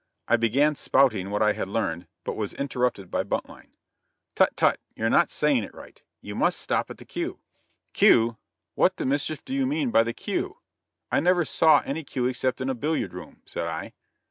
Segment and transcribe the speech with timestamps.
[0.27, 3.73] I began "spouting" what I had learned, but was interrupted by Buntline:
[4.33, 4.57] "Tut!
[4.57, 4.79] tut!
[4.95, 6.01] you're not saying it right.
[6.21, 7.39] You must stop at the cue."
[7.93, 8.37] "Cue!
[8.73, 10.57] What the mischief do you mean by the cue?
[11.11, 13.93] I never saw any cue except in a billiard room," said I.